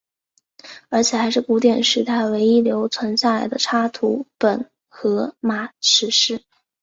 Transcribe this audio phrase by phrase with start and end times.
[0.89, 6.41] 而且还是古典时代唯一留存下来的插图本荷马史诗。